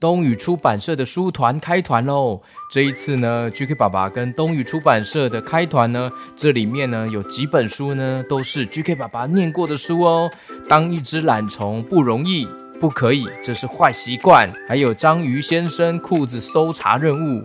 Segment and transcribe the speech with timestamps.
[0.00, 2.40] 东宇出版社的书团开团喽！
[2.70, 10.30] 这一次呢，GK 爸爸跟东宇出版社的开团呢，这里面呢有几本书呢，都是 GK 爸爸念过的书哦。
[10.68, 12.46] 当一只懒虫不容易，
[12.78, 14.52] 不可以，这是坏习惯。
[14.68, 17.42] 还有章鱼先生裤子搜查任务，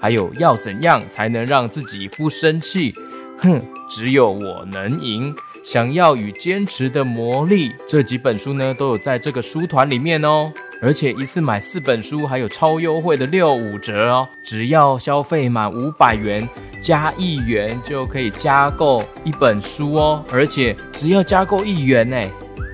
[0.00, 2.94] 还有要怎样才能让自己不生气？
[3.38, 3.60] 哼，
[3.90, 5.34] 只有我能赢。
[5.66, 10.48] 想要与坚持的魔力，这几本书呢都有在这个书团里面哦。
[10.80, 14.28] 而且一次买四本书，还有超优惠的六五折哦！
[14.44, 16.48] 只要消费满五百元
[16.80, 20.24] 加一元，就可以加购一本书哦。
[20.30, 22.22] 而且只要加购一元呢，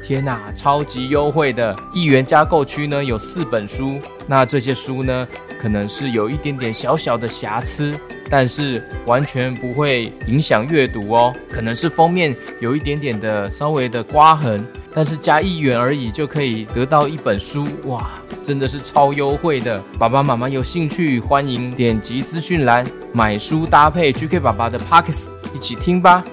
[0.05, 1.75] 天哪，超级优惠的！
[1.95, 5.27] 一元加购区呢有四本书，那这些书呢
[5.62, 7.97] 可能是有一点点小小的瑕疵，
[8.29, 11.33] 但是完全不会影响阅读哦。
[11.48, 14.67] 可能是封面有一点点的稍微的刮痕。
[14.93, 18.11] 但是加一元而已就可以得到一本书，哇，
[18.43, 19.83] 真的是超优惠的！
[19.98, 26.25] 爸爸妈妈有兴趣，欢迎点击资讯栏买书搭配 GK 爸爸的 Podcast 一起听吧。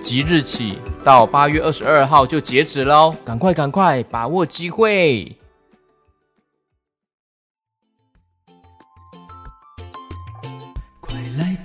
[0.00, 5.34] 即日起到八月二十二号就截止喽，赶快赶快把握机会！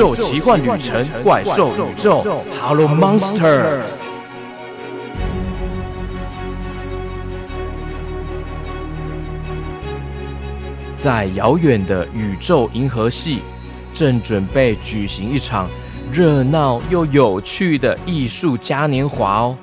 [0.00, 3.80] 宙奇幻旅程，怪兽宇宙，Hello Monster。
[10.96, 13.40] 在遥远的宇宙银河系，
[13.92, 15.68] 正准备举行一场
[16.10, 19.56] 热闹又有趣的艺术嘉年华哦。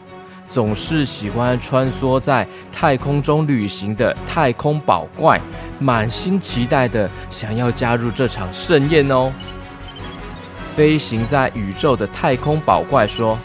[0.52, 5.42] 总是喜欢穿梭在太空中旅行的太空宝怪，
[5.80, 9.34] 满心期待的想要加入这场盛宴哦。
[10.78, 13.36] 飞行在宇宙的太空宝怪说：“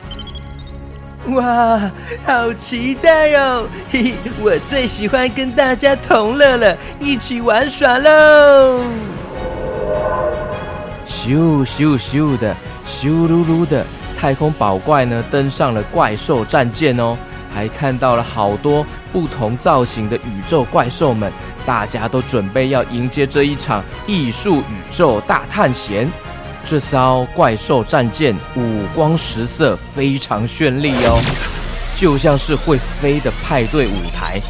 [1.33, 1.91] 哇，
[2.27, 3.67] 好期待哦！
[3.91, 8.85] 嘿嘿，我最喜欢跟大家同乐了，一起玩耍喽！”
[11.09, 12.55] 咻咻咻的，
[12.87, 13.83] 咻噜噜的，
[14.15, 17.17] 太空宝怪呢登上了怪兽战舰哦，
[17.55, 21.33] 还看到了好多不同造型的宇宙怪兽们，
[21.65, 26.07] 大家都准备要迎接这一场艺术宇宙大探险。
[26.65, 31.21] 这艘怪兽战舰五光十色，非常绚丽哦，
[31.97, 34.41] 就像是会飞的派对舞台。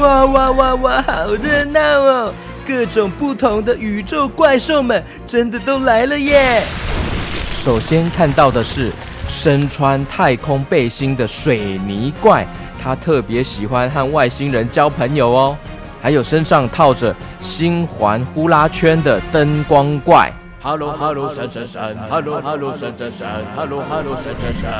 [0.00, 2.34] 哇哇哇哇，好热闹哦！
[2.66, 6.62] 各种不同的宇宙怪兽们真的都来了耶。
[7.52, 8.92] 首先看到的是
[9.28, 12.46] 身穿太空背心的水泥怪，
[12.82, 15.56] 他特别喜欢和外星人交朋友哦。
[16.02, 20.32] 还有身上套着星环呼啦圈的灯光怪。
[20.68, 24.72] Hello Hello 闪闪闪，Hello Hello 闪闪闪，Hello Hello 闪闪闪。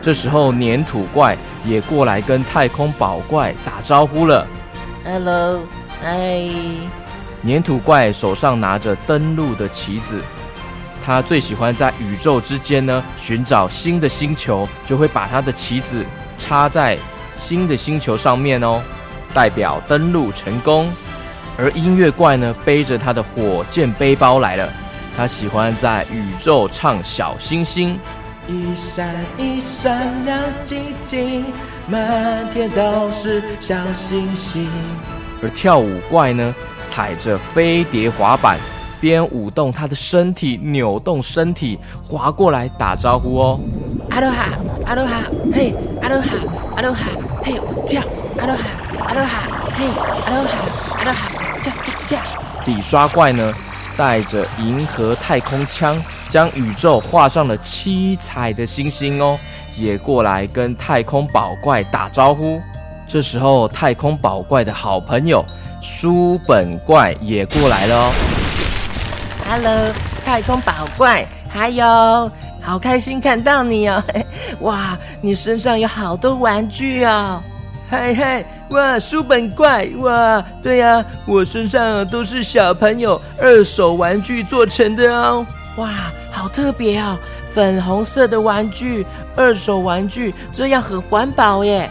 [0.00, 4.44] 这时候粘土怪也过来跟太空宝怪打招呼了。
[5.04, 5.60] Hello，
[6.00, 6.40] 嗨。
[7.46, 10.20] 粘土怪手上拿着登陆的棋子，
[11.06, 16.04] 他最喜欢在宇宙之间呢寻找新的星球，就会把他的棋子
[16.40, 16.98] 插在
[17.38, 18.82] 新的星球上面哦，
[19.32, 20.92] 代表登陆成功。
[21.62, 24.68] 而音乐怪呢，背着他的火箭背包来了。
[25.16, 27.96] 他喜欢在宇宙唱小星星，
[28.48, 31.44] 一闪一闪亮晶晶，
[31.86, 34.68] 满天都是小星星。
[35.40, 36.52] 而跳舞怪呢，
[36.84, 38.58] 踩着飞碟滑板，
[39.00, 43.60] 边舞动他的身体，扭动身体，滑过来打招呼哦。
[44.10, 44.46] 阿罗哈，
[44.86, 45.22] 阿罗哈，
[45.52, 46.28] 嘿，阿罗哈，
[46.74, 47.06] 阿罗哈，
[47.44, 48.02] 嘿，我跳，
[48.40, 48.62] 阿罗哈，
[49.06, 49.42] 阿罗哈，
[49.76, 49.84] 嘿，
[50.26, 50.50] 阿罗哈，
[50.98, 51.41] 阿罗哈。
[52.64, 53.52] 笔刷怪呢，
[53.96, 59.36] 带着银河太空枪，将宇宙画上了七彩的星星哦，
[59.76, 62.60] 也过来跟太空宝怪打招呼。
[63.06, 65.44] 这时候，太空宝怪的好朋友
[65.82, 68.12] 书本怪也过来了哦。
[69.50, 69.92] Hello，
[70.24, 71.84] 太空宝怪，还有，
[72.62, 74.02] 好开心看到你哦！
[74.60, 77.42] 哇，你身上有好多玩具哦！
[77.90, 85.46] 嗨嗨，哇，书本怪哇，对呀、啊，我身上都是小朋友二手玩具做成的哦。
[85.76, 87.18] 哇，好特别哦，
[87.52, 89.04] 粉红色的玩具，
[89.36, 91.90] 二手玩具，这样很环保耶。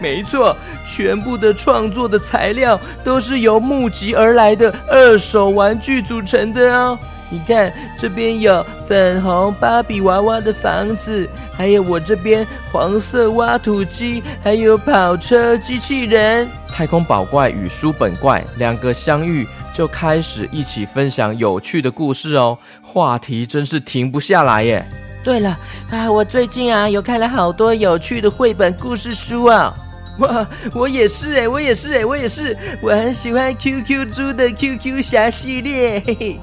[0.00, 6.96] 没错，全部的创作的材料都是由募集而来的二手玩具组成的哦。
[7.32, 11.26] 你看，这边有粉红芭比娃娃的房子，
[11.56, 16.46] 还有我这边黄色挖土机，还有跑车机器人。
[16.68, 24.86] 太空宝怪与书本怪两个相遇，就开始一起分享有趣的故事哦，话题真是停不下来耶。
[25.24, 25.58] 对了
[25.90, 29.74] 啊，我最近啊有看了好多有趣的绘本故事书啊。
[30.18, 36.02] 哇，我也是哎，我也是哎，我也是，我很喜欢 QQ 猪的 QQ 侠系列。
[36.06, 36.40] 嘿嘿。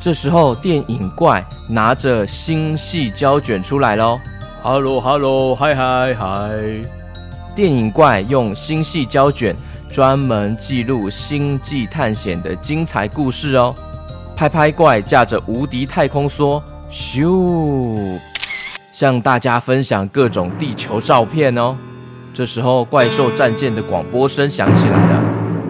[0.00, 4.18] 这时候，电影怪拿着星系胶卷出来喽。
[4.62, 6.50] Hello，Hello，嗨嗨嗨！
[7.56, 9.56] 电影怪用星系胶卷
[9.90, 13.74] 专门记录星际探险的精彩故事哦。
[14.36, 18.18] 拍拍怪驾着无敌太空梭，咻，
[18.92, 21.76] 向大家分享各种地球照片哦。
[22.32, 25.22] 这时候，怪兽战舰的广播声响起来了。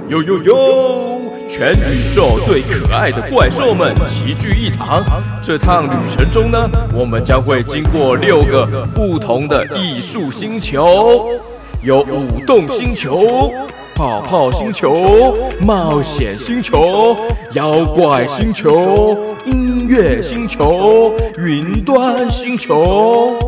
[0.09, 1.08] 呦呦呦！
[1.49, 5.03] 全宇宙最可爱的怪兽们齐聚一堂。
[5.43, 11.27] 这趟旅程中呢，我们将会经过六个不同的艺术星球，
[11.83, 13.51] 有舞动星球、
[13.95, 17.17] 泡泡星球、冒险星球、
[17.53, 19.17] 妖怪星球、
[19.47, 23.39] 音乐星球、云端星球。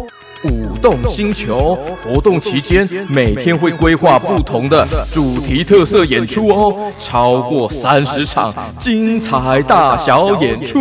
[0.80, 10.78] 动星球活动期间，每天会规划不同的主题特色演出哦，超过三十场精彩大小演出。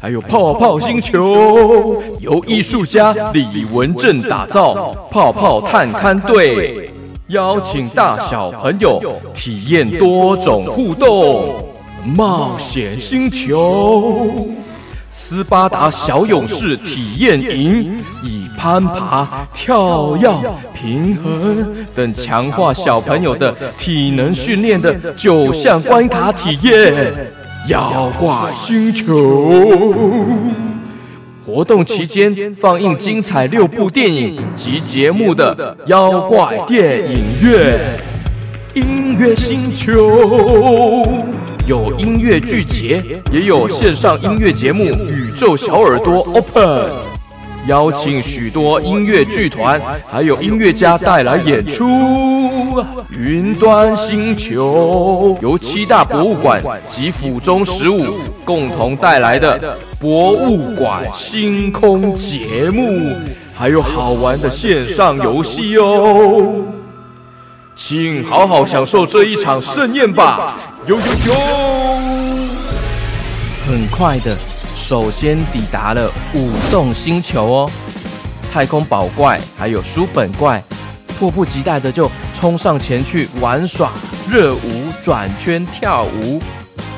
[0.00, 6.90] 还有泡泡星球，由艺术家李文正打造泡泡探勘队，
[7.28, 9.00] 邀请大小朋友
[9.34, 11.54] 体验多种互动。
[12.04, 14.30] 冒险星球。
[15.10, 20.30] 斯巴达小勇士体验营，以攀爬、跳跃、
[20.74, 27.28] 平衡等强化小朋友的体能训练的九项关卡体验。
[27.68, 29.52] 妖怪星球
[31.44, 37.98] 活动期间放映精彩六部电影及节目的妖怪电影院。
[38.74, 41.02] 音乐星球。
[41.68, 46.64] 有音乐剧节，也有线上音乐节目《宇宙小耳朵 Open》，
[47.66, 49.78] 邀请许多音乐剧团
[50.10, 51.86] 还有音乐家带来演出。
[53.18, 58.14] 云端星球由七大博物馆及府中十五
[58.46, 63.14] 共同带来的博物馆星空节目，
[63.54, 66.77] 还有好玩的线上游戏哦。
[67.80, 70.56] 请好好享受这一场盛宴吧！
[70.86, 71.34] 呦呦呦！
[73.64, 74.36] 很快的，
[74.74, 77.70] 首先抵达了舞动星球哦。
[78.52, 80.60] 太空宝怪还有书本怪，
[81.16, 83.92] 迫不及待的就冲上前去玩耍
[84.28, 86.42] 热舞、转圈、跳舞。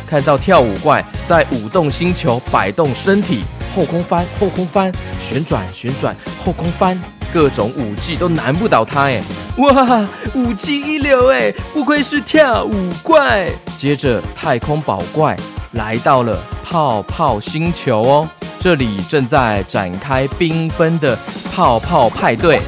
[0.08, 3.42] 看到跳舞怪在舞动星球摆动身体，
[3.76, 4.90] 后空翻、后空翻、
[5.20, 6.98] 旋转、旋转、后空翻。
[7.32, 9.22] 各种武技都难不倒他哎！
[9.60, 13.50] 哇，武技一流哎，不愧是跳舞怪。
[13.76, 15.36] 接着，太空宝怪
[15.72, 21.18] 来到了泡泡星球哦，这里正在展开缤纷的
[21.54, 22.62] 泡泡派对。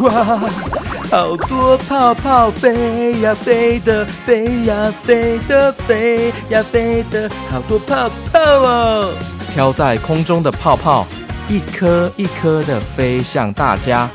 [0.00, 0.40] 哇，
[1.10, 9.12] 好多泡泡飞呀飞的，飞呀飞的，飞呀飞的，好多泡泡哦！
[9.52, 11.04] 飘在空中的泡泡。
[11.48, 14.06] 一颗一颗的飞向大家，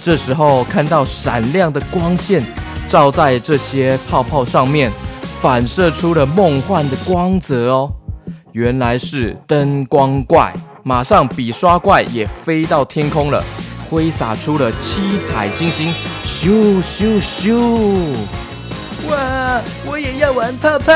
[0.00, 2.42] 这时候看到闪亮的光线
[2.86, 4.90] 照在这些泡泡上面，
[5.40, 7.92] 反射出了梦幻的光泽哦。
[8.52, 13.42] 原来是灯光怪，马上笔刷怪也飞到天空了，
[13.90, 15.92] 挥洒出了七彩星星，
[16.24, 18.14] 咻咻咻！
[19.10, 20.92] 哇，我也要玩泡泡！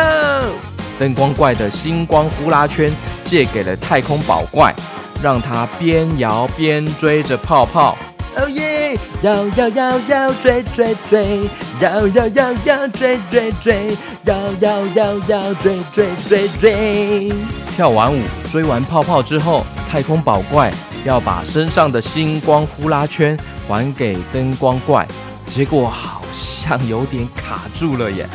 [0.98, 2.92] 灯光怪的星光呼啦圈
[3.24, 4.74] 借给了太空宝怪。
[5.22, 7.96] 让他边摇边追着泡泡，
[8.34, 8.81] 哦耶！
[9.22, 11.40] 摇摇摇摇，追追追，
[11.80, 17.32] 摇摇摇摇，追追追，摇摇摇摇，追追追追。
[17.74, 18.20] 跳完舞，
[18.50, 20.72] 追完泡泡之后，太空宝怪
[21.04, 25.06] 要把身上的星光呼啦圈还给灯光怪，
[25.46, 28.28] 结果好像有点卡住了耶。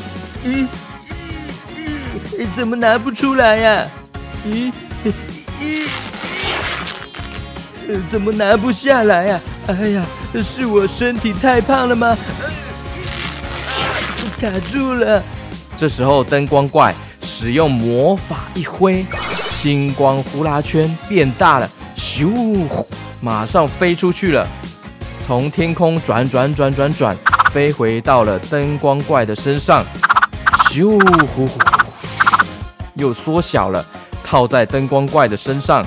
[0.45, 0.67] 咦？
[2.55, 3.87] 怎么拿不出来呀？
[4.45, 4.71] 咦？
[5.61, 5.87] 咦？
[8.09, 9.39] 怎么拿不下来呀？
[9.67, 10.03] 哎呀，
[10.41, 12.17] 是我身体太胖了吗？
[14.39, 15.23] 卡住了。
[15.75, 19.05] 这时候灯光怪使用魔法一挥，
[19.49, 22.67] 星光呼啦圈变大了，咻，
[23.19, 24.47] 马上飞出去了，
[25.19, 27.17] 从天空转转转转转，
[27.51, 29.85] 飞回到了灯光怪的身上，
[30.69, 30.99] 咻
[31.35, 31.59] 呼呼，
[32.95, 33.83] 又缩小了，
[34.23, 35.85] 套在灯光怪的身上。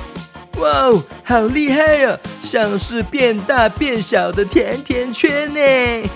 [0.59, 6.11] 哇哦，好厉害呀、像是变大变小的甜甜圈呢。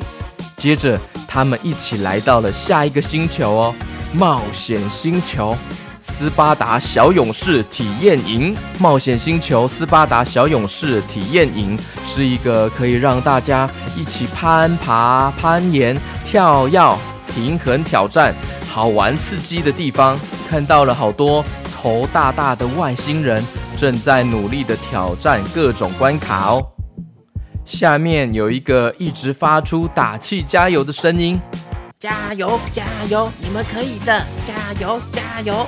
[0.56, 3.74] 接着，他们一起来到了下一个星球哦，
[4.12, 5.56] 冒险星球
[6.00, 8.54] 斯巴达小勇士体验营。
[8.78, 16.98] 冒险星球斯巴达小勇士体验营是一个可以让大家一起攀爬、攀岩、跳跃、
[17.34, 18.34] 平衡挑战、
[18.68, 20.18] 好玩刺激的地方。
[20.48, 21.44] 看到了好多
[21.74, 23.42] 头大大的外星人。
[23.80, 26.62] 正在努力的挑战各种关卡哦。
[27.64, 31.40] 下面有一个一直发出打气加油的声音
[31.98, 34.22] ：“加油，加油，你们可以的！
[34.44, 35.66] 加油，加油！”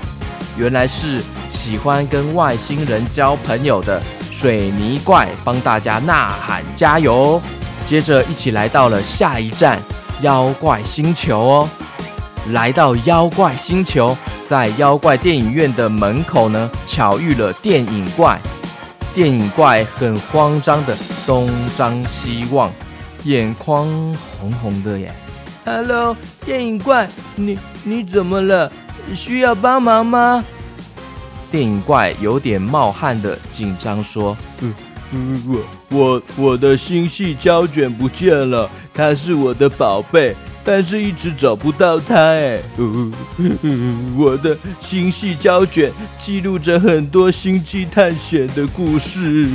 [0.58, 3.98] 原来是喜欢跟外星人交朋友的
[4.30, 7.40] 水泥怪帮大家呐喊加油。
[7.86, 9.80] 接着一起来到了下一站
[10.20, 11.68] 妖怪星球哦。
[12.50, 14.16] 来到妖怪星球。
[14.44, 18.38] 在妖怪电影院的门口呢，巧遇了电影怪。
[19.14, 20.96] 电影怪很慌张的
[21.26, 22.70] 东张西望，
[23.24, 25.12] 眼眶红红的耶。
[25.64, 28.70] Hello，电影怪，你你怎么了？
[29.14, 30.44] 需要帮忙吗？
[31.50, 34.74] 电影怪有点冒汗的紧张说：“嗯
[35.12, 42.60] 嗯，我我我的星系胶卷不见了，它是我的宝贝。”但是一直找不到它哎，
[44.16, 49.48] 我的星系胶卷记录着很多星际探险的故事。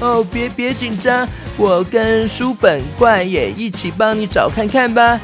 [0.00, 5.20] 哦，别别紧张，我跟书本怪也一起帮你找看看吧。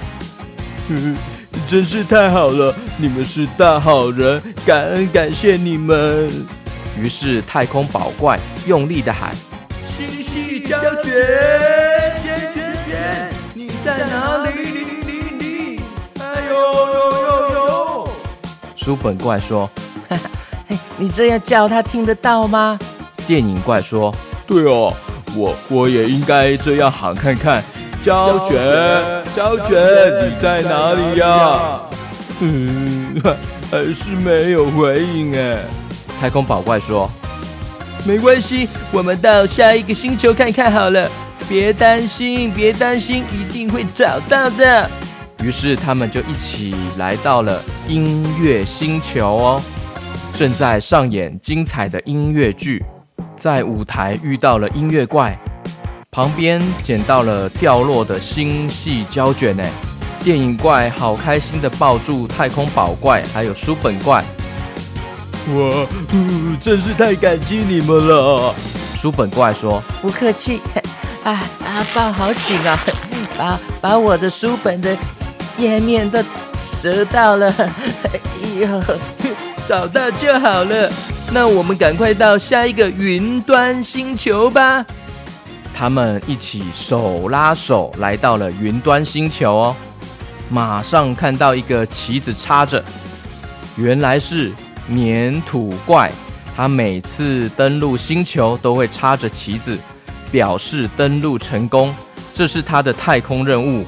[1.66, 6.28] 真是太好了，你们是大好人，感恩感谢你们。
[7.00, 9.34] 于是太空宝怪用力的喊：
[9.86, 11.12] 星系胶卷，
[12.22, 14.43] 卷卷卷，你在哪
[18.84, 19.66] 书本怪说
[20.10, 20.30] ：“哈哈，
[20.68, 22.78] 嘿，你这样叫他听得到吗？”
[23.26, 24.14] 电影怪说
[24.46, 24.92] ：“对哦，
[25.34, 27.64] 我我也应该这样喊看看。”
[28.04, 28.58] 胶卷，
[29.34, 29.74] 胶卷，
[30.20, 31.80] 你在哪里呀？
[32.40, 33.22] 嗯，
[33.72, 35.60] 还是没有回应哎。
[36.20, 37.10] 太空宝怪说
[38.04, 41.10] ：“没关系，我们到下一个星球看看好了。
[41.48, 44.90] 别担心，别担心，一定会找到的。”
[45.44, 49.62] 于是他们就一起来到了音乐星球哦，
[50.32, 52.82] 正在上演精彩的音乐剧，
[53.36, 55.38] 在舞台遇到了音乐怪，
[56.10, 59.62] 旁边捡到了掉落的星系胶卷呢。
[60.22, 64.24] 电影怪好开心的抱住太空宝怪还有书本怪，
[65.48, 65.86] 我、
[66.58, 68.54] 真是太感激你们了。
[68.96, 70.62] 书本怪说：“不客气，
[71.22, 71.32] 啊
[71.66, 72.80] 啊，抱好紧啊，
[73.36, 74.96] 把把我的书本的。”
[75.56, 76.22] 页面都
[76.82, 77.70] 折到了， 哎
[78.60, 78.82] 呦，
[79.66, 80.90] 找到就好了。
[81.32, 84.84] 那我们赶快到下一个云端星球吧。
[85.76, 89.76] 他们一起手拉手来到了云端星球哦，
[90.48, 92.82] 马上看到一个旗子插着，
[93.76, 94.52] 原来是
[94.88, 96.10] 粘土怪。
[96.56, 99.76] 他每次登陆星球都会插着旗子，
[100.30, 101.92] 表示登陆成功，
[102.32, 103.84] 这是他的太空任务。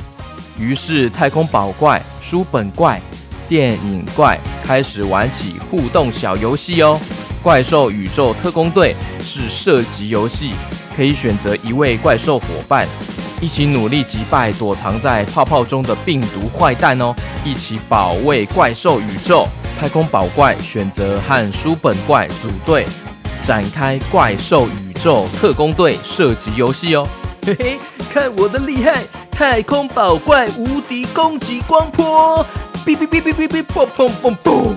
[0.59, 3.01] 于是，太空宝怪、书本怪、
[3.49, 7.01] 电影怪开始玩起互动小游戏哦。
[7.43, 10.53] 怪兽宇宙特工队是射击游戏，
[10.97, 12.89] 可以选择一位怪兽伙伴，
[13.41, 19.47] 一起努力击败躲藏在泡泡中的病毒坏蛋哦，一起保卫怪兽宇宙。
[19.79, 22.87] 太空宝怪选择和书本怪组队，
[23.45, 27.07] 展开怪兽宇宙特工队射击游戏哦。
[27.45, 27.79] 嘿嘿，
[28.11, 29.05] 看我的厉害！
[29.37, 32.43] 太空宝怪无敌攻击光波，
[32.87, 34.75] 哔哔哔哔哔哔，砰砰砰砰，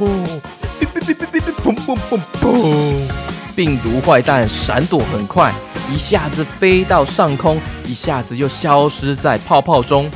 [0.77, 3.07] 哔哔哔哔哔哔，砰砰砰砰。
[3.55, 5.53] 病毒坏蛋闪躲很快，
[5.89, 10.11] 一下子飞到上空，一下子又消失在泡泡中。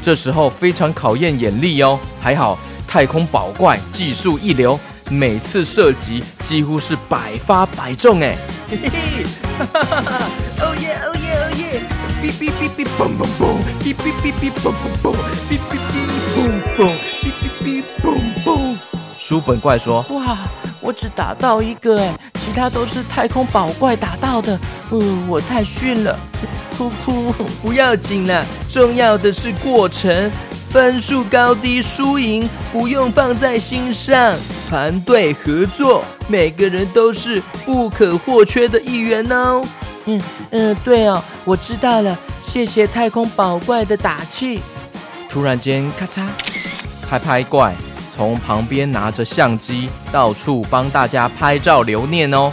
[0.00, 8.34] 这时候非常考验眼力哦，还好太空宝怪技术一流，每次射击几乎是百发百中哎。
[8.70, 9.24] 嘿嘿，
[9.58, 10.24] 哈哈哈哈，
[10.60, 11.23] 哦耶哦耶哦耶。
[12.24, 13.42] 哔哔哔哔嘣嘣嘣，
[13.82, 15.12] 哔哔哔哔嘣嘣嘣，
[15.46, 16.40] 哔哔哔哔嘣
[16.74, 16.80] 嘣，
[17.20, 18.04] 哔哔哔嘣
[18.42, 18.76] 嘣。
[19.18, 20.38] 书本怪说：“哇，
[20.80, 24.58] 我只打到一个哎，其他都是太空宝怪打到的。
[24.90, 26.18] 嗯，我太逊了。
[26.78, 27.30] 哭哭。
[27.60, 30.30] 不要紧啦，重要的是过程，
[30.70, 34.34] 分数高低输赢不用放在心上，
[34.66, 39.62] 团队合作，每个人都是不可或缺的一员哦。
[40.06, 40.20] 嗯
[40.50, 44.60] 嗯、对哦，我知道了，谢谢太空宝怪的打气。
[45.28, 46.26] 突然间，咔嚓，
[47.08, 47.74] 拍拍怪
[48.14, 52.52] 从旁边拿着相机，到处帮大家拍照留念哦。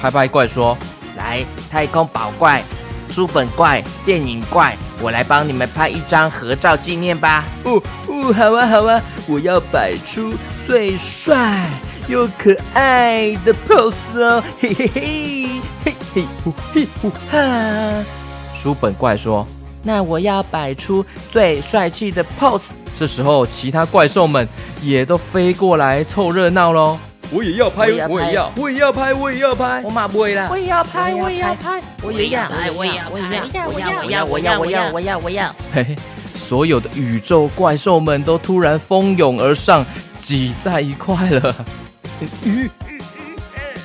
[0.00, 0.76] 拍拍怪说
[1.16, 2.62] ：“来，太空宝怪、
[3.10, 10.32] 书本怪、电影怪，我来帮你们拍一张合照纪念吧。”哦哦，好啊好啊，我要摆出
[10.64, 11.68] 最帅
[12.10, 15.60] 又可爱的 pose 哦，嘿嘿嘿。
[15.84, 18.04] 嘿嘿呼嘿呼哈！
[18.52, 19.46] 书本怪说
[19.84, 24.46] ：“那我要摆出最帅气的 pose。”这时候，其他怪兽们
[24.82, 26.98] 也都飞过来凑热闹喽。
[27.30, 29.80] 我也要拍，我也要，我也要拍，我也要拍。
[29.84, 30.48] 我马不会啦！
[30.50, 35.54] 我也要拍，我也要拍，我也要拍，我也要，我也要，我要，我要，我要，我要，我要，我要！
[35.72, 35.96] 嘿嘿，
[36.34, 39.86] 所有的宇宙怪兽们都突然蜂拥而上，
[40.18, 41.54] 挤在一块了。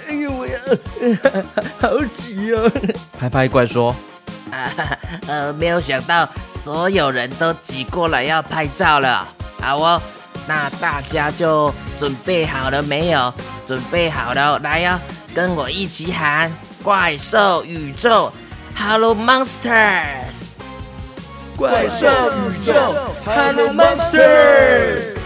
[0.07, 0.59] 哎呦喂
[1.79, 2.71] 好挤哦！
[3.17, 3.95] 拍拍怪说
[4.51, 4.69] ：“啊，
[5.27, 9.27] 呃，没有想到所有人都挤过来要拍照了。
[9.61, 10.01] 好哦，
[10.47, 13.33] 那大家就准备好了没有？
[13.65, 15.01] 准备好了，来呀、哦，
[15.33, 16.51] 跟我一起喊
[16.83, 18.31] 怪兽宇宙
[18.75, 20.49] ，Hello Monsters！
[21.55, 22.73] 怪兽宇宙
[23.25, 25.17] ，Hello Monsters！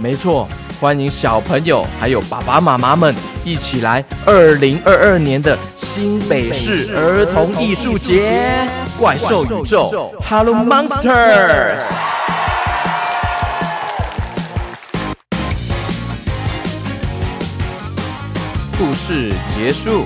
[0.00, 0.48] 没错。”
[0.78, 3.14] 欢迎小朋友还有爸爸妈妈们
[3.44, 8.68] 一起来二零二二年的新北市儿童艺术节，
[8.98, 11.78] 怪兽宇宙，Hello Monsters！
[18.78, 20.04] 故事结束。